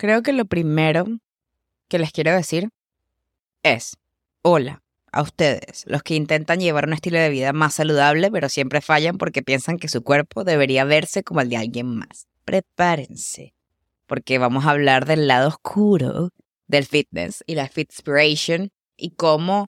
Creo 0.00 0.22
que 0.22 0.32
lo 0.32 0.46
primero 0.46 1.04
que 1.88 1.98
les 1.98 2.10
quiero 2.10 2.34
decir 2.34 2.70
es, 3.62 3.98
hola 4.40 4.82
a 5.12 5.20
ustedes, 5.20 5.84
los 5.86 6.02
que 6.02 6.14
intentan 6.14 6.58
llevar 6.58 6.86
un 6.86 6.94
estilo 6.94 7.18
de 7.18 7.28
vida 7.28 7.52
más 7.52 7.74
saludable, 7.74 8.30
pero 8.30 8.48
siempre 8.48 8.80
fallan 8.80 9.18
porque 9.18 9.42
piensan 9.42 9.76
que 9.76 9.88
su 9.88 10.02
cuerpo 10.02 10.42
debería 10.42 10.84
verse 10.84 11.22
como 11.22 11.42
el 11.42 11.50
de 11.50 11.58
alguien 11.58 11.98
más. 11.98 12.28
Prepárense, 12.46 13.52
porque 14.06 14.38
vamos 14.38 14.64
a 14.64 14.70
hablar 14.70 15.04
del 15.04 15.28
lado 15.28 15.48
oscuro 15.48 16.30
del 16.66 16.86
fitness 16.86 17.44
y 17.46 17.54
la 17.54 17.68
fitspiration 17.68 18.70
y 18.96 19.10
cómo 19.10 19.66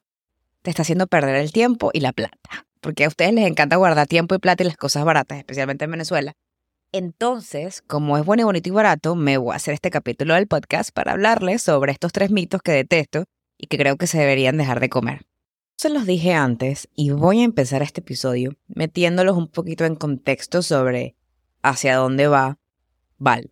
te 0.63 0.71
está 0.71 0.81
haciendo 0.81 1.09
perder 1.09 1.37
el 1.37 1.53
tiempo 1.53 1.91
y 1.93 2.01
la 2.01 2.15
plata. 2.15 2.67
Porque 2.81 3.05
a 3.05 3.09
ustedes 3.09 3.35
les 3.35 3.47
encanta 3.47 3.77
guardar 3.77 4.07
tiempo 4.07 4.35
y 4.35 4.39
plata 4.39 4.63
y 4.63 4.67
las 4.67 4.79
cosas 4.79 5.05
baratas, 5.05 5.37
especialmente 5.37 5.85
en 5.85 5.91
Venezuela. 5.91 6.33
Entonces, 6.95 7.81
como 7.81 8.19
es 8.19 8.25
bueno 8.27 8.43
y 8.43 8.45
bonito 8.45 8.69
y 8.69 8.73
barato, 8.73 9.15
me 9.15 9.39
voy 9.39 9.55
a 9.55 9.57
hacer 9.57 9.73
este 9.73 9.91
capítulo 9.91 10.35
del 10.35 10.47
podcast 10.47 10.91
para 10.93 11.13
hablarles 11.13 11.63
sobre 11.63 11.91
estos 11.91 12.13
tres 12.13 12.31
mitos 12.31 12.61
que 12.61 12.73
detesto 12.73 13.25
y 13.57 13.67
que 13.69 13.79
creo 13.79 13.97
que 13.97 14.07
se 14.07 14.19
deberían 14.19 14.59
dejar 14.59 14.79
de 14.79 14.91
comer. 14.91 15.23
Se 15.79 15.89
los 15.89 16.05
dije 16.05 16.35
antes 16.35 16.91
y 16.95 17.09
voy 17.09 17.41
a 17.41 17.45
empezar 17.45 17.81
este 17.81 18.03
episodio 18.03 18.59
metiéndolos 18.69 19.39
un 19.39 19.49
poquito 19.49 19.87
en 19.87 19.95
contexto 19.95 20.61
sobre 20.61 21.17
hacia 21.63 21.97
dónde 21.97 22.27
va 22.27 22.59
Val. 23.17 23.51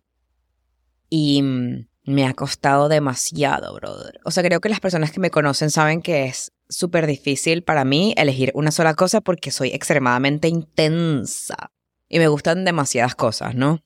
Y 1.09 1.41
mm, 1.41 1.87
me 2.05 2.27
ha 2.27 2.35
costado 2.35 2.89
demasiado, 2.89 3.73
brother. 3.73 4.19
O 4.23 4.29
sea, 4.29 4.43
creo 4.43 4.61
que 4.61 4.69
las 4.69 4.79
personas 4.79 5.11
que 5.11 5.19
me 5.19 5.31
conocen 5.31 5.71
saben 5.71 6.03
que 6.03 6.25
es 6.25 6.51
súper 6.69 7.07
difícil 7.07 7.63
para 7.63 7.85
mí 7.85 8.13
elegir 8.17 8.51
una 8.53 8.69
sola 8.69 8.93
cosa 8.93 9.19
porque 9.19 9.49
soy 9.49 9.69
extremadamente 9.69 10.47
intensa 10.47 11.71
y 12.11 12.19
me 12.19 12.27
gustan 12.27 12.65
demasiadas 12.65 13.15
cosas, 13.15 13.55
¿no? 13.55 13.85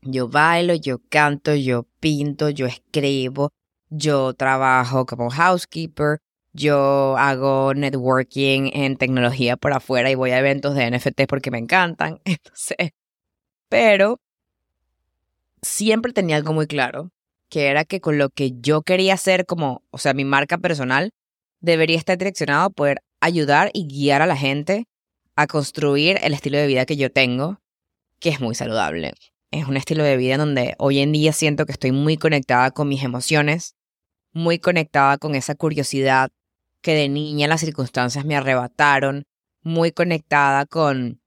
Yo 0.00 0.28
bailo, 0.28 0.74
yo 0.74 1.00
canto, 1.08 1.52
yo 1.56 1.88
pinto, 1.98 2.48
yo 2.48 2.66
escribo, 2.66 3.52
yo 3.90 4.34
trabajo 4.34 5.04
como 5.04 5.30
housekeeper, 5.30 6.20
yo 6.52 7.16
hago 7.18 7.74
networking 7.74 8.70
en 8.72 8.96
tecnología 8.96 9.56
por 9.56 9.72
afuera 9.72 10.08
y 10.12 10.14
voy 10.14 10.30
a 10.30 10.38
eventos 10.38 10.76
de 10.76 10.88
NFT 10.92 11.22
porque 11.28 11.50
me 11.50 11.58
encantan. 11.58 12.20
Entonces, 12.24 12.92
pero 13.68 14.20
siempre 15.60 16.12
tenía 16.12 16.36
algo 16.36 16.52
muy 16.52 16.68
claro, 16.68 17.10
que 17.48 17.66
era 17.66 17.84
que 17.84 18.00
con 18.00 18.16
lo 18.16 18.30
que 18.30 18.52
yo 18.60 18.82
quería 18.82 19.14
hacer 19.14 19.44
como, 19.44 19.82
o 19.90 19.98
sea, 19.98 20.14
mi 20.14 20.24
marca 20.24 20.56
personal, 20.56 21.10
debería 21.58 21.98
estar 21.98 22.16
direccionado 22.16 22.66
a 22.66 22.70
poder 22.70 23.02
ayudar 23.20 23.72
y 23.74 23.88
guiar 23.88 24.22
a 24.22 24.26
la 24.26 24.36
gente 24.36 24.86
a 25.34 25.48
construir 25.48 26.18
el 26.22 26.32
estilo 26.32 26.58
de 26.58 26.68
vida 26.68 26.86
que 26.86 26.96
yo 26.96 27.10
tengo, 27.10 27.60
que 28.18 28.30
es 28.30 28.40
muy 28.40 28.54
saludable. 28.54 29.12
Es 29.50 29.66
un 29.66 29.76
estilo 29.76 30.04
de 30.04 30.16
vida 30.16 30.36
donde 30.36 30.74
hoy 30.78 30.98
en 30.98 31.12
día 31.12 31.32
siento 31.32 31.66
que 31.66 31.72
estoy 31.72 31.92
muy 31.92 32.16
conectada 32.16 32.70
con 32.70 32.88
mis 32.88 33.02
emociones, 33.02 33.76
muy 34.32 34.58
conectada 34.58 35.18
con 35.18 35.34
esa 35.34 35.54
curiosidad 35.54 36.30
que 36.82 36.94
de 36.94 37.08
niña 37.08 37.48
las 37.48 37.60
circunstancias 37.60 38.24
me 38.24 38.36
arrebataron, 38.36 39.26
muy 39.62 39.92
conectada 39.92 40.66
con 40.66 41.20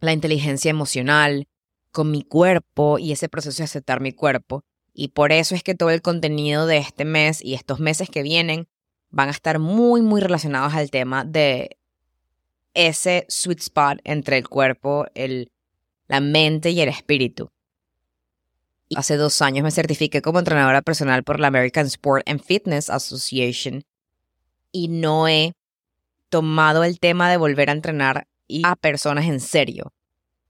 la 0.00 0.12
inteligencia 0.12 0.70
emocional, 0.70 1.46
con 1.92 2.10
mi 2.10 2.22
cuerpo 2.22 2.98
y 2.98 3.12
ese 3.12 3.28
proceso 3.28 3.58
de 3.58 3.64
aceptar 3.64 4.00
mi 4.00 4.12
cuerpo. 4.12 4.64
Y 4.92 5.08
por 5.08 5.32
eso 5.32 5.54
es 5.54 5.62
que 5.62 5.74
todo 5.74 5.90
el 5.90 6.02
contenido 6.02 6.66
de 6.66 6.78
este 6.78 7.04
mes 7.04 7.42
y 7.42 7.54
estos 7.54 7.78
meses 7.78 8.10
que 8.10 8.22
vienen 8.22 8.68
van 9.10 9.28
a 9.28 9.32
estar 9.32 9.58
muy, 9.58 10.02
muy 10.02 10.20
relacionados 10.20 10.74
al 10.74 10.90
tema 10.90 11.24
de 11.24 11.78
ese 12.74 13.26
sweet 13.28 13.60
spot 13.60 14.00
entre 14.04 14.38
el 14.38 14.48
cuerpo, 14.48 15.06
el, 15.14 15.51
la 16.12 16.20
mente 16.20 16.70
y 16.70 16.80
el 16.82 16.90
espíritu. 16.90 17.50
Hace 18.94 19.16
dos 19.16 19.40
años 19.40 19.64
me 19.64 19.70
certifiqué 19.70 20.20
como 20.20 20.40
entrenadora 20.40 20.82
personal 20.82 21.24
por 21.24 21.40
la 21.40 21.46
American 21.46 21.86
Sport 21.86 22.28
and 22.28 22.42
Fitness 22.42 22.90
Association 22.90 23.82
y 24.70 24.88
no 24.88 25.26
he 25.26 25.54
tomado 26.28 26.84
el 26.84 27.00
tema 27.00 27.30
de 27.30 27.38
volver 27.38 27.70
a 27.70 27.72
entrenar 27.72 28.26
a 28.62 28.76
personas 28.76 29.24
en 29.24 29.40
serio. 29.40 29.94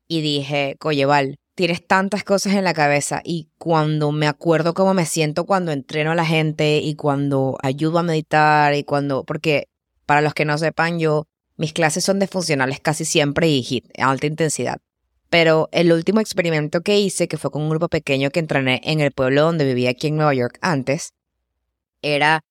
Y 0.09 0.21
dije, 0.21 0.75
Coyeval, 0.81 1.39
tienes 1.55 1.87
tantas 1.87 2.25
cosas 2.25 2.55
en 2.55 2.65
la 2.65 2.75
cabeza 2.75 3.21
y 3.25 3.49
cuando 3.57 4.11
me 4.11 4.27
acuerdo 4.27 4.75
cómo 4.75 4.95
me 4.95 5.07
siento 5.07 5.47
cuando 5.47 5.71
entreno 5.71 6.11
a 6.11 6.17
la 6.17 6.27
gente 6.27 6.79
y 6.79 6.97
cuando 6.97 7.57
ayudo 7.63 8.01
a 8.01 8.03
meditar 8.03 8.75
y 8.75 8.83
cuando, 8.83 9.23
porque 9.23 9.69
para 10.07 10.23
los 10.23 10.35
que 10.35 10.45
no 10.45 10.59
sepan, 10.59 10.99
yo 10.99 11.29
mis 11.57 11.73
clases 11.73 12.03
son 12.03 12.19
de 12.19 12.27
funcionales 12.27 12.81
casi 12.81 13.05
siempre 13.05 13.49
y 13.49 13.63
HIT, 13.63 13.93
alta 14.01 14.27
intensidad. 14.27 14.81
Pero 15.33 15.71
el 15.73 15.91
último 15.95 16.21
experimento 16.21 16.83
que 16.83 17.01
hice, 17.01 17.27
que 17.27 17.39
fue 17.39 17.51
con 17.51 17.63
un 17.63 17.71
grupo 17.71 17.89
pequeño 17.89 18.29
que 18.29 18.39
entrené 18.39 18.83
en 18.85 19.01
el 19.01 19.13
pueblo 19.13 19.41
donde 19.41 19.65
vivía 19.65 19.89
aquí 19.89 20.09
en 20.09 20.17
Nueva 20.17 20.35
York 20.35 20.59
antes, 20.61 21.15
era 22.03 22.45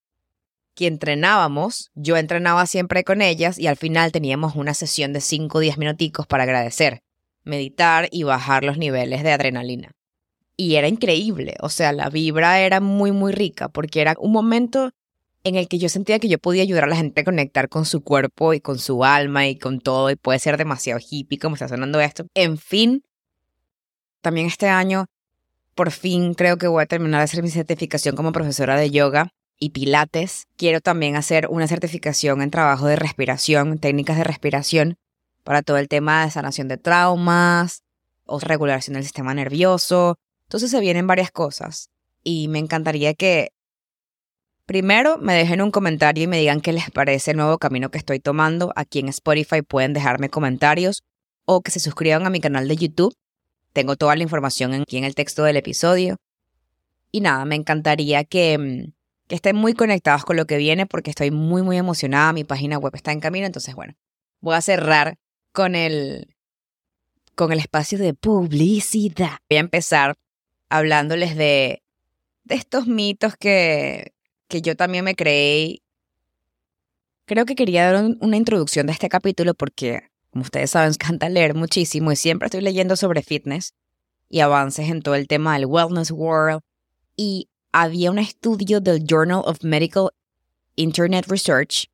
que 0.73 0.87
entrenábamos, 0.87 1.91
yo 1.93 2.17
entrenaba 2.17 2.65
siempre 2.65 3.03
con 3.03 3.21
ellas 3.21 3.59
y 3.59 3.67
al 3.67 3.77
final 3.77 4.11
teníamos 4.11 4.55
una 4.55 4.73
sesión 4.73 5.13
de 5.13 5.21
5 5.21 5.59
o 5.59 5.61
10 5.61 5.77
minuticos 5.77 6.25
para 6.25 6.41
agradecer, 6.41 7.03
meditar 7.43 8.09
y 8.09 8.23
bajar 8.23 8.63
los 8.63 8.79
niveles 8.79 9.21
de 9.21 9.31
adrenalina. 9.31 9.91
Y 10.57 10.73
era 10.73 10.87
increíble, 10.87 11.57
o 11.61 11.69
sea, 11.69 11.91
la 11.91 12.09
vibra 12.09 12.61
era 12.61 12.79
muy, 12.79 13.11
muy 13.11 13.31
rica 13.31 13.69
porque 13.69 14.01
era 14.01 14.15
un 14.17 14.31
momento 14.31 14.89
en 15.43 15.55
el 15.55 15.67
que 15.67 15.79
yo 15.79 15.89
sentía 15.89 16.19
que 16.19 16.29
yo 16.29 16.37
podía 16.39 16.63
ayudar 16.63 16.83
a 16.83 16.87
la 16.87 16.95
gente 16.95 17.21
a 17.21 17.23
conectar 17.23 17.69
con 17.69 17.85
su 17.85 18.01
cuerpo 18.01 18.53
y 18.53 18.61
con 18.61 18.77
su 18.77 19.03
alma 19.03 19.47
y 19.47 19.57
con 19.57 19.79
todo, 19.79 20.09
y 20.11 20.15
puede 20.15 20.39
ser 20.39 20.57
demasiado 20.57 20.99
hippie 20.99 21.39
como 21.39 21.55
está 21.55 21.67
sonando 21.67 21.99
esto. 21.99 22.25
En 22.33 22.57
fin, 22.57 23.03
también 24.21 24.47
este 24.47 24.67
año, 24.67 25.05
por 25.75 25.91
fin 25.91 26.33
creo 26.33 26.57
que 26.57 26.67
voy 26.67 26.83
a 26.83 26.87
terminar 26.87 27.19
de 27.21 27.23
hacer 27.25 27.43
mi 27.43 27.49
certificación 27.49 28.15
como 28.15 28.31
profesora 28.31 28.77
de 28.77 28.91
yoga 28.91 29.29
y 29.57 29.71
pilates. 29.71 30.47
Quiero 30.57 30.81
también 30.81 31.15
hacer 31.15 31.47
una 31.49 31.67
certificación 31.67 32.41
en 32.41 32.51
trabajo 32.51 32.87
de 32.87 32.95
respiración, 32.95 33.79
técnicas 33.79 34.17
de 34.17 34.23
respiración, 34.23 34.97
para 35.43 35.63
todo 35.63 35.77
el 35.77 35.87
tema 35.87 36.25
de 36.25 36.31
sanación 36.31 36.67
de 36.67 36.77
traumas 36.77 37.83
o 38.25 38.39
regulación 38.39 38.93
del 38.93 39.03
sistema 39.03 39.33
nervioso. 39.33 40.17
Entonces 40.43 40.69
se 40.69 40.79
vienen 40.79 41.07
varias 41.07 41.31
cosas 41.31 41.89
y 42.23 42.47
me 42.47 42.59
encantaría 42.59 43.13
que 43.13 43.51
Primero, 44.71 45.17
me 45.17 45.33
dejen 45.33 45.61
un 45.61 45.69
comentario 45.69 46.23
y 46.23 46.27
me 46.27 46.39
digan 46.39 46.61
qué 46.61 46.71
les 46.71 46.89
parece 46.91 47.31
el 47.31 47.37
nuevo 47.37 47.57
camino 47.57 47.91
que 47.91 47.97
estoy 47.97 48.21
tomando. 48.21 48.71
Aquí 48.77 48.99
en 48.99 49.09
Spotify 49.09 49.61
pueden 49.63 49.91
dejarme 49.91 50.29
comentarios 50.29 51.03
o 51.43 51.59
que 51.59 51.71
se 51.71 51.81
suscriban 51.81 52.25
a 52.25 52.29
mi 52.29 52.39
canal 52.39 52.69
de 52.69 52.77
YouTube. 52.77 53.13
Tengo 53.73 53.97
toda 53.97 54.15
la 54.15 54.23
información 54.23 54.73
aquí 54.73 54.95
en 54.95 55.03
el 55.03 55.13
texto 55.13 55.43
del 55.43 55.57
episodio. 55.57 56.15
Y 57.11 57.19
nada, 57.19 57.43
me 57.43 57.55
encantaría 57.55 58.23
que, 58.23 58.57
mm, 58.57 58.93
que 59.27 59.35
estén 59.35 59.57
muy 59.57 59.73
conectados 59.73 60.23
con 60.23 60.37
lo 60.37 60.45
que 60.45 60.55
viene 60.55 60.85
porque 60.85 61.09
estoy 61.09 61.31
muy, 61.31 61.63
muy 61.63 61.75
emocionada. 61.75 62.31
Mi 62.31 62.45
página 62.45 62.77
web 62.77 62.95
está 62.95 63.11
en 63.11 63.19
camino. 63.19 63.45
Entonces, 63.45 63.75
bueno, 63.75 63.95
voy 64.39 64.55
a 64.55 64.61
cerrar 64.61 65.17
con 65.51 65.75
el, 65.75 66.33
con 67.35 67.51
el 67.51 67.59
espacio 67.59 67.97
de 67.97 68.13
publicidad. 68.13 69.39
Voy 69.49 69.57
a 69.57 69.59
empezar 69.59 70.15
hablándoles 70.69 71.35
de, 71.35 71.83
de 72.45 72.55
estos 72.55 72.87
mitos 72.87 73.35
que, 73.35 74.13
que 74.51 74.61
yo 74.61 74.75
también 74.75 75.05
me 75.05 75.15
creé. 75.15 75.81
Creo 77.25 77.45
que 77.45 77.55
quería 77.55 77.89
dar 77.91 78.03
una 78.19 78.37
introducción 78.37 78.85
de 78.85 78.93
este 78.93 79.07
capítulo 79.07 79.53
porque, 79.55 80.09
como 80.29 80.43
ustedes 80.43 80.71
saben, 80.71 80.91
encanta 81.01 81.29
leer 81.29 81.55
muchísimo 81.55 82.11
y 82.11 82.15
siempre 82.15 82.47
estoy 82.47 82.61
leyendo 82.61 82.95
sobre 82.95 83.23
fitness 83.23 83.73
y 84.29 84.41
avances 84.41 84.89
en 84.89 85.01
todo 85.01 85.15
el 85.15 85.27
tema 85.27 85.53
del 85.53 85.65
wellness 85.65 86.11
world. 86.11 86.61
Y 87.15 87.47
había 87.71 88.11
un 88.11 88.19
estudio 88.19 88.81
del 88.81 89.05
Journal 89.07 89.41
of 89.45 89.63
Medical 89.63 90.09
Internet 90.75 91.25
Research 91.27 91.89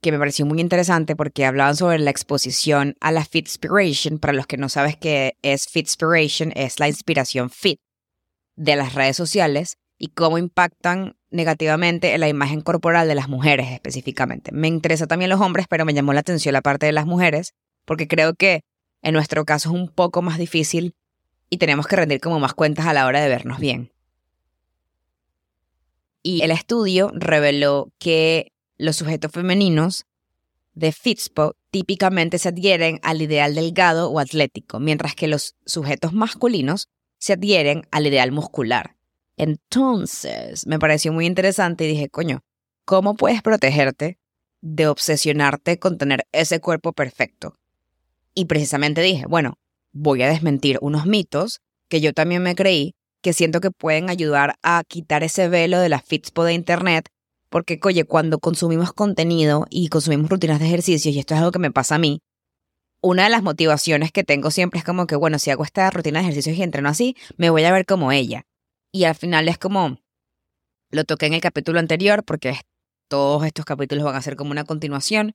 que 0.00 0.10
me 0.10 0.18
pareció 0.18 0.46
muy 0.46 0.60
interesante 0.60 1.14
porque 1.14 1.44
hablaban 1.44 1.76
sobre 1.76 1.98
la 1.98 2.10
exposición 2.10 2.96
a 3.00 3.12
la 3.12 3.24
Fitspiration. 3.24 4.18
Para 4.18 4.32
los 4.32 4.46
que 4.46 4.56
no 4.56 4.68
sabes 4.68 4.96
qué 4.96 5.36
es 5.42 5.66
Fitspiration, 5.66 6.52
es 6.56 6.80
la 6.80 6.88
inspiración 6.88 7.50
fit 7.50 7.80
de 8.56 8.74
las 8.76 8.94
redes 8.94 9.16
sociales 9.16 9.78
y 10.02 10.08
cómo 10.08 10.36
impactan 10.36 11.14
negativamente 11.30 12.12
en 12.12 12.20
la 12.20 12.28
imagen 12.28 12.60
corporal 12.60 13.06
de 13.06 13.14
las 13.14 13.28
mujeres 13.28 13.70
específicamente. 13.70 14.50
Me 14.50 14.66
interesa 14.66 15.06
también 15.06 15.30
los 15.30 15.40
hombres, 15.40 15.66
pero 15.70 15.84
me 15.84 15.94
llamó 15.94 16.12
la 16.12 16.18
atención 16.18 16.54
la 16.54 16.60
parte 16.60 16.86
de 16.86 16.92
las 16.92 17.06
mujeres, 17.06 17.54
porque 17.84 18.08
creo 18.08 18.34
que 18.34 18.64
en 19.00 19.14
nuestro 19.14 19.44
caso 19.44 19.68
es 19.68 19.76
un 19.76 19.86
poco 19.86 20.20
más 20.20 20.38
difícil 20.38 20.96
y 21.50 21.58
tenemos 21.58 21.86
que 21.86 21.94
rendir 21.94 22.18
como 22.18 22.40
más 22.40 22.52
cuentas 22.52 22.86
a 22.86 22.92
la 22.92 23.06
hora 23.06 23.20
de 23.20 23.28
vernos 23.28 23.60
bien. 23.60 23.92
Y 26.20 26.42
el 26.42 26.50
estudio 26.50 27.12
reveló 27.14 27.92
que 28.00 28.50
los 28.78 28.96
sujetos 28.96 29.30
femeninos 29.30 30.06
de 30.74 30.90
Fitspo 30.90 31.54
típicamente 31.70 32.38
se 32.38 32.48
adhieren 32.48 32.98
al 33.04 33.22
ideal 33.22 33.54
delgado 33.54 34.10
o 34.10 34.18
atlético, 34.18 34.80
mientras 34.80 35.14
que 35.14 35.28
los 35.28 35.54
sujetos 35.64 36.12
masculinos 36.12 36.88
se 37.18 37.34
adhieren 37.34 37.86
al 37.92 38.08
ideal 38.08 38.32
muscular. 38.32 38.96
Entonces, 39.36 40.66
me 40.66 40.78
pareció 40.78 41.12
muy 41.12 41.26
interesante 41.26 41.84
y 41.84 41.88
dije, 41.88 42.08
coño, 42.08 42.42
¿cómo 42.84 43.14
puedes 43.14 43.42
protegerte 43.42 44.18
de 44.60 44.86
obsesionarte 44.86 45.78
con 45.78 45.98
tener 45.98 46.26
ese 46.32 46.60
cuerpo 46.60 46.92
perfecto? 46.92 47.56
Y 48.34 48.46
precisamente 48.46 49.00
dije, 49.00 49.24
bueno, 49.28 49.58
voy 49.92 50.22
a 50.22 50.28
desmentir 50.28 50.78
unos 50.80 51.06
mitos 51.06 51.60
que 51.88 52.00
yo 52.00 52.12
también 52.12 52.42
me 52.42 52.54
creí 52.54 52.94
que 53.22 53.32
siento 53.32 53.60
que 53.60 53.70
pueden 53.70 54.10
ayudar 54.10 54.56
a 54.62 54.82
quitar 54.86 55.22
ese 55.22 55.48
velo 55.48 55.78
de 55.78 55.88
la 55.88 56.00
fitspo 56.00 56.44
de 56.44 56.54
internet, 56.54 57.08
porque, 57.48 57.78
oye, 57.84 58.04
cuando 58.04 58.38
consumimos 58.38 58.92
contenido 58.92 59.66
y 59.70 59.88
consumimos 59.88 60.28
rutinas 60.28 60.58
de 60.58 60.66
ejercicios, 60.66 61.14
y 61.14 61.18
esto 61.18 61.34
es 61.34 61.38
algo 61.38 61.52
que 61.52 61.58
me 61.58 61.70
pasa 61.70 61.96
a 61.96 61.98
mí, 61.98 62.20
una 63.00 63.24
de 63.24 63.30
las 63.30 63.42
motivaciones 63.42 64.10
que 64.12 64.24
tengo 64.24 64.50
siempre 64.50 64.78
es 64.78 64.84
como 64.84 65.06
que, 65.06 65.16
bueno, 65.16 65.38
si 65.38 65.50
hago 65.50 65.64
esta 65.64 65.90
rutina 65.90 66.20
de 66.20 66.24
ejercicios 66.24 66.56
y 66.56 66.62
entreno 66.62 66.88
así, 66.88 67.16
me 67.36 67.50
voy 67.50 67.64
a 67.64 67.72
ver 67.72 67.84
como 67.84 68.10
ella. 68.12 68.44
Y 68.92 69.04
al 69.04 69.14
final 69.14 69.48
es 69.48 69.58
como, 69.58 69.98
lo 70.90 71.04
toqué 71.04 71.26
en 71.26 71.32
el 71.32 71.40
capítulo 71.40 71.80
anterior, 71.80 72.24
porque 72.24 72.60
todos 73.08 73.44
estos 73.44 73.64
capítulos 73.64 74.04
van 74.04 74.14
a 74.14 74.22
ser 74.22 74.36
como 74.36 74.50
una 74.50 74.64
continuación, 74.64 75.34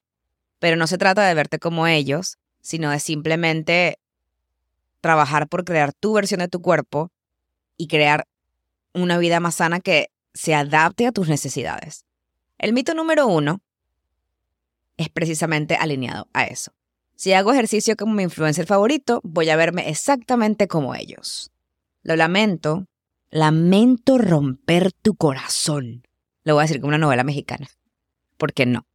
pero 0.59 0.77
no 0.77 0.86
se 0.88 0.98
trata 0.98 1.27
de 1.27 1.33
verte 1.33 1.59
como 1.59 1.88
ellos, 1.88 2.38
sino 2.62 2.92
de 2.92 3.00
simplemente 3.00 4.00
trabajar 5.01 5.48
por 5.48 5.65
crear 5.65 5.94
tu 5.94 6.13
versión 6.13 6.39
de 6.39 6.48
tu 6.48 6.62
cuerpo 6.62 7.12
y 7.77 7.88
crear 7.88 8.27
una 8.94 9.18
vida 9.18 9.39
más 9.39 9.56
sana 9.56 9.80
que 9.80 10.09
se 10.33 10.54
adapte 10.54 11.07
a 11.07 11.12
tus 11.12 11.27
necesidades. 11.27 12.06
El 12.57 12.74
mito 12.74 12.94
número 12.94 13.27
uno 13.27 13.62
es 14.98 15.09
precisamente 15.09 15.75
alineado 15.75 16.27
a 16.33 16.45
eso. 16.45 16.74
Si 17.15 17.33
hago 17.33 17.51
ejercicio 17.51 17.95
como 17.95 18.13
mi 18.13 18.24
influencer 18.24 18.68
favorito, 18.68 19.21
voy 19.24 19.50
a 19.50 19.56
verme 19.56 19.89
exactamente 19.89 20.68
como 20.68 20.94
ellos. 20.94 21.51
Lo 22.04 22.15
lamento, 22.15 22.86
lamento 23.30 24.18
romper 24.18 24.92
tu 24.92 25.16
corazón. 25.16 26.04
Lo 26.44 26.54
voy 26.54 26.62
a 26.62 26.68
decir 26.68 26.80
como 26.80 26.90
una 26.90 26.98
novela 26.98 27.24
mexicana. 27.24 27.68
Porque 28.38 28.66
no, 28.66 28.86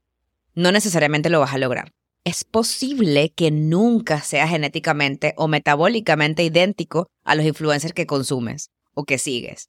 no 0.55 0.73
necesariamente 0.73 1.31
lo 1.31 1.40
vas 1.40 1.55
a 1.55 1.58
lograr 1.58 1.93
es 2.25 2.44
posible 2.44 3.31
que 3.31 3.50
nunca 3.50 4.20
sea 4.20 4.46
genéticamente 4.46 5.34
o 5.37 5.49
metabólicamente 5.49 6.44
idéntico 6.44 7.08
a 7.25 7.34
los 7.34 7.44
influencers 7.44 7.94
que 7.94 8.06
consumes 8.06 8.70
o 8.94 9.05
que 9.05 9.19
sigues. 9.19 9.69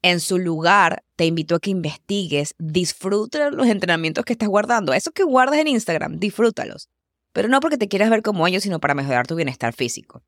En 0.00 0.18
su 0.18 0.38
lugar, 0.38 1.04
te 1.16 1.26
invito 1.26 1.54
a 1.54 1.60
que 1.60 1.70
investigues, 1.70 2.54
disfruta 2.58 3.50
los 3.50 3.68
entrenamientos 3.68 4.24
que 4.24 4.32
estás 4.32 4.48
guardando. 4.48 4.92
Eso 4.92 5.12
que 5.12 5.22
guardas 5.22 5.60
en 5.60 5.68
Instagram, 5.68 6.18
disfrútalos. 6.18 6.88
Pero 7.32 7.48
no 7.48 7.60
porque 7.60 7.78
te 7.78 7.88
quieras 7.88 8.10
ver 8.10 8.22
como 8.22 8.46
ellos, 8.46 8.64
sino 8.64 8.80
para 8.80 8.94
mejorar 8.94 9.26
tu 9.26 9.36
bienestar 9.36 9.72
físico. 9.72 10.22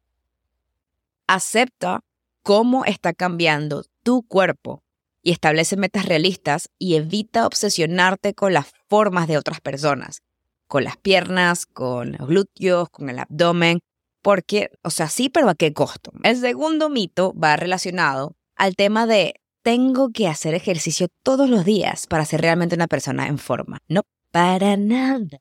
Acepta 1.26 2.00
cómo 2.44 2.85
está 2.85 3.12
cambiando 3.12 3.85
tu 4.05 4.23
cuerpo 4.23 4.85
y 5.20 5.32
establece 5.32 5.76
metas 5.76 6.06
realistas 6.06 6.69
y 6.79 6.94
evita 6.94 7.44
obsesionarte 7.44 8.35
con 8.35 8.52
las 8.52 8.73
formas 8.88 9.26
de 9.26 9.38
otras 9.38 9.61
personas 9.61 10.23
con 10.67 10.82
las 10.82 10.96
piernas, 10.96 11.67
con 11.67 12.17
los 12.19 12.29
glúteos, 12.29 12.91
con 12.91 13.08
el 13.08 13.19
abdomen, 13.19 13.81
porque, 14.23 14.70
o 14.82 14.91
sea, 14.91 15.08
sí, 15.08 15.29
pero 15.29 15.49
¿a 15.49 15.55
qué 15.55 15.73
costo? 15.73 16.12
El 16.23 16.37
segundo 16.37 16.88
mito 16.88 17.32
va 17.35 17.56
relacionado 17.56 18.35
al 18.56 18.75
tema 18.75 19.06
de 19.06 19.40
tengo 19.62 20.11
que 20.11 20.29
hacer 20.29 20.55
ejercicio 20.55 21.08
todos 21.23 21.49
los 21.49 21.64
días 21.64 22.06
para 22.06 22.25
ser 22.25 22.40
realmente 22.40 22.75
una 22.75 22.88
persona 22.88 23.26
en 23.26 23.38
forma. 23.38 23.79
No, 23.88 24.02
para 24.31 24.76
nada. 24.76 25.38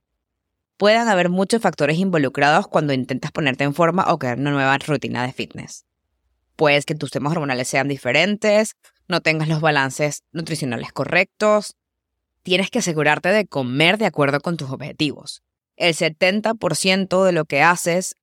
Pueden 0.78 1.08
haber 1.08 1.30
muchos 1.30 1.62
factores 1.62 1.98
involucrados 1.98 2.68
cuando 2.68 2.94
intentas 2.94 3.32
ponerte 3.32 3.64
en 3.64 3.74
forma 3.74 4.06
o 4.12 4.20
crear 4.20 4.38
una 4.38 4.52
nueva 4.52 4.78
rutina 4.78 5.26
de 5.26 5.34
fitness. 5.34 5.86
Puedes 6.63 6.86
que 6.86 6.95
tus 6.95 7.12
temas 7.12 7.33
hormonales 7.33 7.68
sean 7.68 7.89
diferentes, 7.89 8.77
no 9.10 9.19
tengas 9.19 9.50
los 9.50 9.60
balances 9.60 10.24
nutricionales 10.31 10.94
correctos, 10.94 11.75
tienes 12.42 12.69
que 12.71 12.80
asegurarte 12.80 13.27
de 13.33 13.45
comer 13.45 13.98
de 13.98 14.06
acuerdo 14.06 14.39
con 14.39 14.56
tus 14.56 14.71
objetivos. 14.71 15.44
El 15.75 15.94
70% 15.94 17.25
de 17.25 17.31
lo 17.33 17.44
que 17.44 17.62
haces 17.62 18.15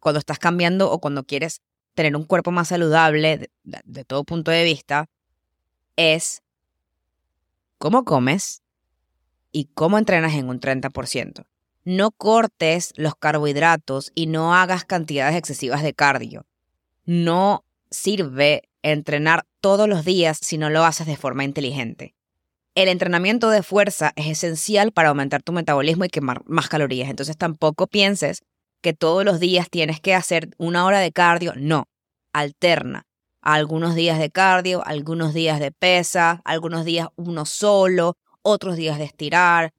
cuando 0.00 0.18
estás 0.18 0.40
cambiando 0.40 0.90
o 0.90 0.98
cuando 0.98 1.22
quieres 1.22 1.62
tener 1.94 2.16
un 2.16 2.24
cuerpo 2.24 2.50
más 2.50 2.66
saludable 2.66 3.52
de, 3.62 4.04
todo 4.04 4.24
punto 4.24 4.50
de 4.50 4.64
vista 4.64 5.08
es 5.94 6.42
cómo 7.78 8.04
comes 8.04 8.62
y 9.52 9.66
cómo 9.74 9.96
entrenas 9.98 10.34
en 10.34 10.48
un 10.48 10.58
30%. 10.58 11.46
No 11.84 12.10
cortes 12.10 12.94
los 12.96 13.14
carbohidratos 13.14 14.10
y 14.16 14.26
no 14.26 14.56
hagas 14.56 14.84
cantidades 14.84 15.36
excesivas 15.36 15.84
de 15.84 15.94
cardio. 15.94 16.46
No 17.04 17.62
sirve 17.90 18.68
entrenar 18.82 19.46
todos 19.60 19.88
los 19.88 20.04
días 20.04 20.38
si 20.40 20.58
no 20.58 20.70
lo 20.70 20.84
haces 20.84 21.06
de 21.06 21.16
forma 21.16 21.44
inteligente. 21.44 22.14
El 22.74 22.88
entrenamiento 22.88 23.48
de 23.48 23.62
fuerza 23.62 24.12
es 24.16 24.26
esencial 24.26 24.92
para 24.92 25.08
aumentar 25.08 25.42
tu 25.42 25.52
metabolismo 25.52 26.04
y 26.04 26.10
quemar 26.10 26.42
más 26.46 26.68
calorías. 26.68 27.08
Entonces 27.08 27.36
tampoco 27.36 27.86
pienses 27.86 28.42
que 28.82 28.92
todos 28.92 29.24
los 29.24 29.40
días 29.40 29.70
tienes 29.70 30.00
que 30.00 30.14
hacer 30.14 30.50
una 30.58 30.84
hora 30.84 31.00
de 31.00 31.10
cardio. 31.10 31.54
No, 31.56 31.88
alterna. 32.32 33.06
Algunos 33.40 33.94
días 33.94 34.18
de 34.18 34.30
cardio, 34.30 34.84
algunos 34.86 35.32
días 35.32 35.58
de 35.58 35.72
pesa, 35.72 36.42
algunos 36.44 36.84
días 36.84 37.08
uno 37.16 37.46
solo, 37.46 38.18
otros 38.42 38.76
días 38.76 38.98
de 38.98 39.04
estirar, 39.04 39.72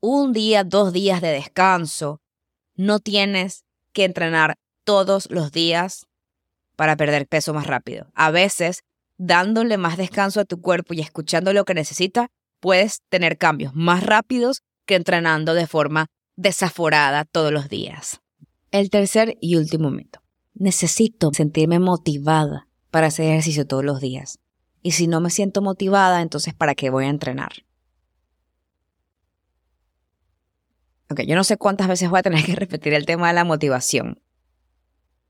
un 0.00 0.32
día, 0.32 0.64
dos 0.64 0.92
días 0.92 1.20
de 1.20 1.28
descanso. 1.28 2.20
No 2.74 2.98
tienes 2.98 3.64
que 3.92 4.04
entrenar 4.04 4.58
todos 4.84 5.30
los 5.30 5.50
días 5.50 6.07
para 6.78 6.96
perder 6.96 7.26
peso 7.26 7.52
más 7.52 7.66
rápido. 7.66 8.06
A 8.14 8.30
veces 8.30 8.84
dándole 9.16 9.78
más 9.78 9.96
descanso 9.96 10.38
a 10.38 10.44
tu 10.44 10.60
cuerpo 10.60 10.94
y 10.94 11.00
escuchando 11.00 11.52
lo 11.52 11.64
que 11.64 11.74
necesita, 11.74 12.28
puedes 12.60 13.02
tener 13.08 13.36
cambios 13.36 13.74
más 13.74 14.04
rápidos 14.04 14.62
que 14.86 14.94
entrenando 14.94 15.54
de 15.54 15.66
forma 15.66 16.06
desaforada 16.36 17.24
todos 17.24 17.50
los 17.50 17.68
días. 17.68 18.20
El 18.70 18.90
tercer 18.90 19.36
y 19.40 19.56
último 19.56 19.90
mito. 19.90 20.20
Necesito 20.54 21.32
sentirme 21.32 21.80
motivada 21.80 22.68
para 22.92 23.08
hacer 23.08 23.26
ejercicio 23.26 23.66
todos 23.66 23.84
los 23.84 24.00
días. 24.00 24.38
Y 24.80 24.92
si 24.92 25.08
no 25.08 25.20
me 25.20 25.30
siento 25.30 25.62
motivada, 25.62 26.22
entonces 26.22 26.54
¿para 26.54 26.76
qué 26.76 26.90
voy 26.90 27.06
a 27.06 27.10
entrenar? 27.10 27.64
Ok, 31.10 31.22
yo 31.22 31.34
no 31.34 31.42
sé 31.42 31.56
cuántas 31.56 31.88
veces 31.88 32.08
voy 32.08 32.20
a 32.20 32.22
tener 32.22 32.44
que 32.44 32.54
repetir 32.54 32.94
el 32.94 33.04
tema 33.04 33.26
de 33.26 33.34
la 33.34 33.42
motivación. 33.42 34.22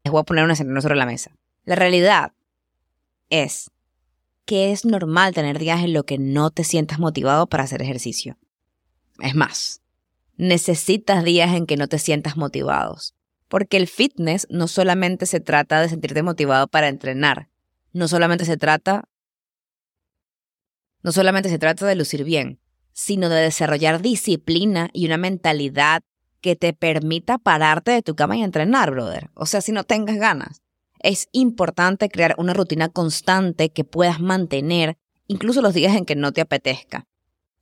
Les 0.09 0.13
voy 0.13 0.23
a 0.23 0.25
poner 0.25 0.43
un 0.43 0.51
escenario 0.51 0.81
sobre 0.81 0.97
la 0.97 1.05
mesa. 1.05 1.33
La 1.67 1.75
realidad 1.75 2.33
es 3.29 3.71
que 4.47 4.73
es 4.73 4.87
normal 4.87 5.35
tener 5.35 5.59
días 5.59 5.85
en 5.85 5.93
los 5.93 6.05
que 6.05 6.17
no 6.17 6.51
te 6.51 6.65
sientas 6.65 6.99
motivado 6.99 7.47
para 7.47 7.65
hacer 7.65 7.83
ejercicio. 7.83 8.39
Es 9.19 9.35
más, 9.35 9.83
necesitas 10.39 11.25
días 11.25 11.55
en 11.55 11.67
que 11.67 11.77
no 11.77 11.89
te 11.89 11.99
sientas 11.99 12.39
motivados. 12.39 13.15
Porque 13.49 13.77
el 13.77 13.87
fitness 13.87 14.47
no 14.49 14.67
solamente 14.67 15.27
se 15.27 15.41
trata 15.41 15.83
de 15.83 15.91
sentirte 15.91 16.23
motivado 16.23 16.69
para 16.69 16.89
entrenar, 16.89 17.51
no 17.93 18.09
solamente 18.09 18.47
se 18.47 18.57
trata 18.57 19.11
no 21.03 21.13
solamente 21.13 21.51
se 21.51 21.59
trata 21.59 21.87
de 21.87 21.97
lucir 21.97 22.25
bien, 22.25 22.61
sino 22.95 23.29
de 23.29 23.43
desarrollar 23.43 24.01
disciplina 24.01 24.89
y 24.95 25.05
una 25.05 25.19
mentalidad 25.19 26.03
que 26.41 26.57
te 26.57 26.73
permita 26.73 27.39
pararte 27.39 27.91
de 27.91 28.03
tu 28.03 28.15
cama 28.15 28.37
y 28.37 28.43
entrenar, 28.43 28.91
brother. 28.91 29.31
O 29.35 29.47
sea, 29.47 29.61
si 29.61 29.73
no 29.73 29.85
tengas 29.85 30.17
ganas 30.17 30.63
es 31.01 31.29
importante 31.33 32.09
crear 32.09 32.35
una 32.39 32.55
rutina 32.55 32.89
constante 32.89 33.71
que 33.71 33.85
puedas 33.85 34.21
mantener 34.21 34.97
incluso 35.27 35.63
los 35.63 35.75
días 35.75 35.97
en 35.97 36.05
que 36.05 36.17
no 36.17 36.33
te 36.33 36.41
apetezca. 36.41 37.07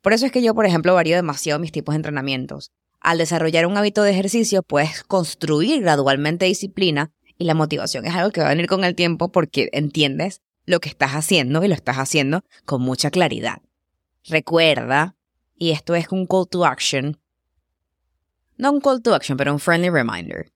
Por 0.01 0.13
eso 0.13 0.27
es 0.27 0.33
que 0.33 0.43
yo, 0.43 0.55
por 0.55 0.67
ejemplo, 0.67 0.95
varío 0.95 1.17
demasiado 1.17 1.59
mis 1.59 1.73
tipos 1.73 1.93
de 1.93 1.97
entrenamientos. 1.97 2.71
Al 3.01 3.19
desarrollar 3.19 3.67
un 3.67 3.77
hábito 3.77 4.03
de 4.03 4.13
ejercicio, 4.13 4.63
puedes 4.63 5.03
construir 5.03 5.83
gradualmente 5.83 6.47
disciplina 6.47 7.13
y 7.39 7.45
la 7.45 7.55
motivación 7.55 8.07
es 8.07 8.15
algo 8.15 8.31
que 8.31 8.41
va 8.41 8.47
a 8.47 8.51
venir 8.51 8.67
con 8.67 8.85
el 8.85 8.95
tiempo 8.95 9.31
porque 9.31 9.69
entiendes 9.73 10.43
lo 10.65 10.81
que 10.81 10.89
estás 10.89 11.13
haciendo 11.13 11.63
y 11.65 11.69
lo 11.69 11.75
estás 11.75 11.97
haciendo 11.97 12.45
con 12.65 12.83
mucha 12.83 13.11
claridad. 13.11 13.59
Recuerda, 14.25 15.17
y 15.57 15.71
esto 15.71 15.95
es 15.95 16.09
un 16.11 16.27
call 16.27 16.49
to 16.49 16.65
action, 16.65 17.19
no 18.57 18.73
un 18.73 18.81
call 18.81 19.03
to 19.03 19.15
action, 19.15 19.37
pero 19.37 19.53
un 19.53 19.61
friendly 19.61 19.91
reminder. 19.91 20.51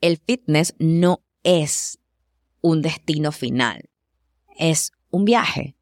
El 0.00 0.18
fitness 0.18 0.74
no 0.78 1.22
es 1.42 1.98
un 2.60 2.82
destino 2.82 3.32
final, 3.32 3.88
es 4.56 4.92
un 5.10 5.24
viaje, 5.24 5.76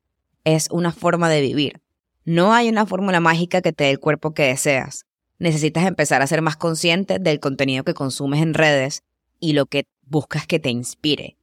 es 0.44 0.68
una 0.70 0.92
forma 0.92 1.28
de 1.28 1.40
vivir. 1.40 1.80
No 2.24 2.52
hay 2.52 2.68
una 2.68 2.86
fórmula 2.86 3.20
mágica 3.20 3.62
que 3.62 3.72
te 3.72 3.84
dé 3.84 3.90
el 3.90 4.00
cuerpo 4.00 4.34
que 4.34 4.44
deseas. 4.44 5.06
Necesitas 5.38 5.86
empezar 5.86 6.20
a 6.20 6.26
ser 6.26 6.42
más 6.42 6.56
consciente 6.56 7.18
del 7.18 7.40
contenido 7.40 7.84
que 7.84 7.94
consumes 7.94 8.42
en 8.42 8.54
redes 8.54 9.02
y 9.38 9.54
lo 9.54 9.66
que 9.66 9.86
buscas 10.02 10.46
que 10.46 10.58
te 10.58 10.70
inspire, 10.70 11.38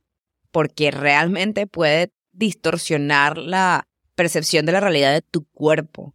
porque 0.52 0.92
realmente 0.92 1.66
puede 1.66 2.12
distorsionar 2.32 3.38
la 3.38 3.88
percepción 4.14 4.66
de 4.66 4.72
la 4.74 4.80
realidad 4.80 5.14
de 5.14 5.22
tu 5.22 5.46
cuerpo. 5.46 6.14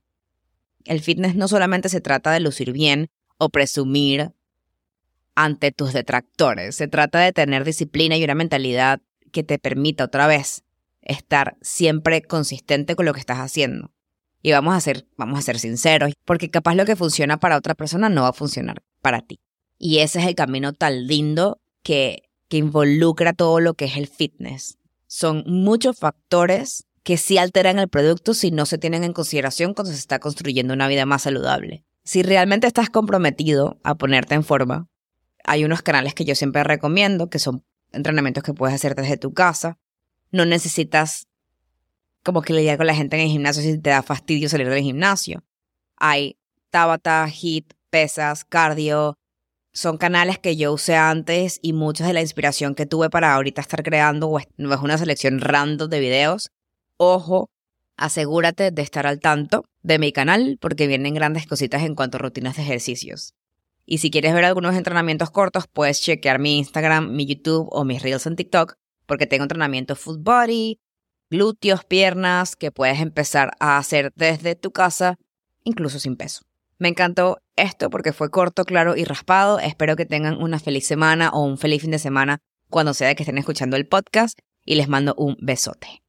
El 0.85 1.01
fitness 1.01 1.35
no 1.35 1.49
solamente 1.49 1.89
se 1.89 2.01
trata 2.01 2.31
de 2.33 2.41
lucir 2.41 2.73
bien 2.73 3.11
o 3.43 3.49
presumir 3.49 4.31
ante 5.35 5.73
tus 5.73 5.93
detractores. 5.93 6.77
Se 6.77 6.87
trata 6.87 7.19
de 7.19 7.33
tener 7.33 7.65
disciplina 7.65 8.17
y 8.17 8.23
una 8.23 8.37
mentalidad 8.37 9.01
que 9.33 9.43
te 9.43 9.59
permita 9.59 10.05
otra 10.05 10.29
vez 10.29 10.63
estar 11.01 11.57
siempre 11.61 12.23
consistente 12.23 12.95
con 12.95 13.05
lo 13.05 13.13
que 13.13 13.19
estás 13.19 13.39
haciendo. 13.39 13.91
Y 14.43 14.53
vamos 14.53 14.77
a 14.77 14.81
ser, 14.81 15.07
vamos 15.17 15.41
a 15.41 15.43
ser 15.43 15.59
sinceros, 15.59 16.13
porque 16.25 16.51
capaz 16.51 16.77
lo 16.77 16.85
que 16.85 16.95
funciona 16.95 17.39
para 17.39 17.57
otra 17.57 17.75
persona 17.75 18.09
no 18.09 18.23
va 18.23 18.29
a 18.29 18.33
funcionar 18.33 18.83
para 19.01 19.21
ti. 19.23 19.41
Y 19.77 19.99
ese 19.99 20.21
es 20.21 20.27
el 20.27 20.37
camino 20.37 20.73
tan 20.73 21.09
lindo 21.09 21.61
que, 21.83 22.29
que 22.49 22.59
involucra 22.59 23.33
todo 23.33 23.59
lo 23.59 23.75
que 23.75 23.87
es 23.87 23.97
el 23.97 24.07
fitness. 24.07 24.79
Son 25.09 25.43
muchos 25.47 25.99
factores 25.99 26.87
que 27.03 27.17
sí 27.17 27.39
alteran 27.39 27.81
el 27.81 27.89
producto 27.89 28.35
si 28.35 28.53
no 28.53 28.67
se 28.67 28.79
tienen 28.79 29.03
en 29.03 29.13
consideración 29.13 29.75
cuando 29.75 29.93
se 29.93 29.99
está 29.99 30.21
construyendo 30.21 30.75
una 30.75 30.87
vida 30.87 31.07
más 31.07 31.23
saludable. 31.23 31.85
Si 32.05 32.23
realmente 32.23 32.67
estás 32.67 32.91
comprometido 32.91 33.79
a 33.85 33.95
ponerte 33.95 34.35
en 34.35 34.45
forma, 34.45 34.89
hay 35.45 35.65
unos 35.65 35.83
canales 35.83 36.15
que 36.15 36.25
yo 36.25 36.35
siempre 36.35 36.65
recomiendo, 36.65 37.31
que 37.31 37.39
son 37.39 37.65
entrenamientos 37.93 38.43
que 38.43 38.55
puedes 38.55 38.75
hacer 38.75 38.95
desde 38.95 39.17
tu 39.17 39.33
casa. 39.33 39.79
No 40.31 40.45
necesitas 40.45 41.29
como 42.23 42.43
que 42.43 42.53
lidiar 42.53 42.77
con 42.77 42.87
la 42.87 42.95
gente 42.95 43.17
en 43.17 43.23
el 43.23 43.29
gimnasio 43.29 43.63
si 43.63 43.79
te 43.79 43.91
da 43.91 44.03
fastidio 44.03 44.49
salir 44.49 44.69
del 44.69 44.83
gimnasio. 44.83 45.45
Hay 45.97 46.39
Tabata, 46.71 47.29
HIT, 47.29 47.75
pesas, 47.91 48.45
cardio. 48.45 49.19
Son 49.73 49.99
canales 49.99 50.39
que 50.39 50.57
yo 50.57 50.73
usé 50.73 50.97
antes 50.97 51.59
y 51.63 51.73
mucha 51.73 52.07
de 52.07 52.13
la 52.13 52.21
inspiración 52.21 52.75
que 52.75 52.87
tuve 52.87 53.11
para 53.11 53.35
ahorita 53.35 53.61
estar 53.61 53.83
creando 53.83 54.39
no 54.57 54.75
es 54.75 54.81
una 54.81 54.99
selección 54.99 55.41
random 55.41 55.89
de 55.89 56.01
videos. 56.01 56.51
Ojo, 56.97 57.51
asegúrate 57.97 58.71
de 58.71 58.83
estar 58.83 59.07
al 59.07 59.21
tanto 59.21 59.65
de 59.83 59.99
mi 59.99 60.13
canal 60.13 60.59
porque 60.61 60.87
vienen 60.87 61.15
grandes 61.15 61.47
cositas 61.47 61.83
en 61.83 61.95
cuanto 61.95 62.17
a 62.17 62.21
rutinas 62.21 62.57
de 62.57 62.63
ejercicios. 62.63 63.35
Y 63.85 63.99
si 63.99 64.11
quieres 64.11 64.33
ver 64.35 64.45
algunos 64.45 64.75
entrenamientos 64.75 65.31
cortos, 65.31 65.67
puedes 65.73 66.01
chequear 66.01 66.39
mi 66.39 66.59
Instagram, 66.59 67.13
mi 67.13 67.27
YouTube 67.27 67.69
o 67.71 67.85
mis 67.85 68.03
Reels 68.03 68.27
en 68.27 68.37
TikTok 68.37 68.77
porque 69.07 69.27
tengo 69.27 69.45
entrenamiento 69.45 69.97
full 69.97 70.19
body, 70.19 70.79
glúteos, 71.31 71.85
piernas 71.85 72.57
que 72.57 72.71
puedes 72.71 73.01
empezar 73.01 73.53
a 73.61 73.79
hacer 73.79 74.13
desde 74.15 74.55
tu 74.55 74.71
casa, 74.71 75.17
incluso 75.65 75.99
sin 75.99 76.17
peso. 76.17 76.43
Me 76.79 76.89
encantó 76.89 77.39
esto 77.57 77.91
porque 77.91 78.13
fue 78.13 78.31
corto, 78.31 78.65
claro 78.65 78.97
y 78.97 79.05
raspado. 79.05 79.59
Espero 79.61 79.97
que 79.97 80.07
tengan 80.07 80.41
una 80.43 80.59
feliz 80.59 80.87
semana 80.87 81.31
o 81.31 81.45
un 81.45 81.59
feliz 81.59 81.83
fin 81.83 81.91
de 81.91 81.99
semana 81.99 82.39
cuando 82.71 82.95
sea 82.95 83.15
que 83.15 83.23
estén 83.23 83.39
escuchando 83.39 83.77
el 83.77 83.87
podcast 83.87 84.39
y 84.65 84.75
les 84.75 84.89
mando 84.89 85.15
un 85.17 85.37
besote. 85.41 86.02